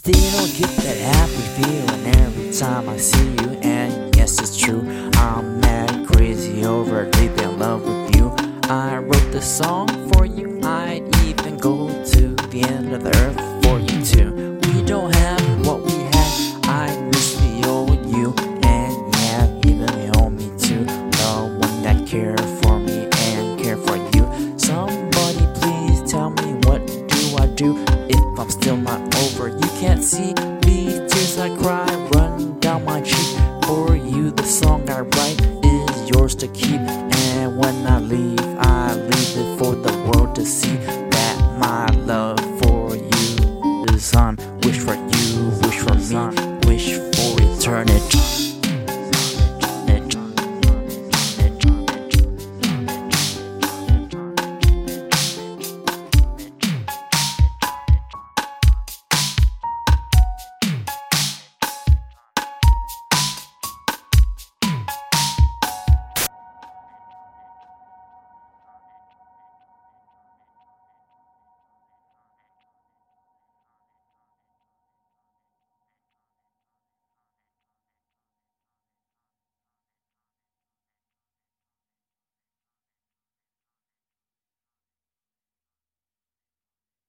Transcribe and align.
still 0.00 0.30
don't 0.30 0.54
get 0.56 0.70
that 0.76 0.96
happy 0.96 1.44
feeling 1.60 2.06
every 2.24 2.50
time 2.52 2.88
I 2.88 2.96
see 2.96 3.32
you. 3.32 3.50
And 3.60 4.16
yes, 4.16 4.40
it's 4.40 4.56
true, 4.56 4.80
I'm 5.16 5.60
mad 5.60 6.06
crazy 6.06 6.64
over 6.64 7.04
deep 7.10 7.32
in 7.32 7.58
love 7.58 7.82
with 7.82 8.16
you. 8.16 8.34
I 8.62 8.96
wrote 8.96 9.30
the 9.30 9.42
song 9.42 9.88
for 10.10 10.24
you, 10.24 10.58
I'd 10.62 11.04
even 11.26 11.58
go 11.58 11.88
to 11.88 12.34
the 12.48 12.62
end 12.62 12.94
of 12.94 13.04
the 13.04 13.14
earth 13.24 13.38
for 13.62 13.78
you 13.78 14.02
too. 14.02 14.58
We 14.72 14.82
don't 14.84 15.14
have 15.14 15.66
what 15.66 15.82
we 15.82 15.92
had, 15.92 16.30
I 16.64 16.98
miss 17.12 17.34
the 17.34 17.68
old 17.68 18.00
you. 18.06 18.34
And 18.62 19.14
yeah, 19.16 19.68
even 19.68 19.84
the 19.84 20.18
old 20.18 20.32
me 20.32 20.48
too. 20.56 20.84
The 21.20 21.58
one 21.60 21.82
that 21.82 22.06
cared 22.08 22.40
for 22.62 22.78
me 22.78 23.06
and 23.28 23.60
cared 23.60 23.80
for 23.80 23.96
you. 24.16 24.24
Somebody 24.58 25.44
please 25.60 26.10
tell 26.10 26.30
me 26.30 26.54
what 26.64 26.86
do 26.86 27.36
I 27.36 27.46
do 27.54 27.84
if 28.08 28.40
I'm 28.40 28.48
still 28.48 28.78
not 28.78 29.19
over? 29.34 29.48
You 29.48 29.68
can't 29.80 30.02
see 30.02 30.32
these 30.60 30.98
tears 31.12 31.38
I 31.38 31.54
cry 31.56 31.86
run 32.14 32.58
down 32.60 32.84
my 32.84 33.00
cheek. 33.00 33.38
For 33.64 33.96
you, 33.96 34.30
the 34.30 34.44
song 34.44 34.88
I 34.90 35.00
write 35.00 35.40
is 35.64 36.10
yours 36.10 36.34
to 36.36 36.48
keep. 36.48 36.80
And 36.80 37.56
when 37.58 37.86
I 37.86 37.98
leave, 38.00 38.40
I 38.58 38.94
leave 38.94 39.36
it 39.36 39.58
for 39.58 39.74
the 39.74 39.92
world 40.08 40.34
to 40.36 40.44
see 40.44 40.76
that 40.76 41.58
my 41.58 41.86
love 42.04 42.40
for 42.60 42.96
you 42.96 43.84
is 43.94 44.14
on. 44.14 44.36
Wish 44.62 44.78
for 44.78 44.94
you, 44.94 45.50
wish 45.62 45.78
for 45.78 45.94
me, 45.94 46.66
wish 46.66 46.94
for 47.14 47.36
eternity. 47.40 48.49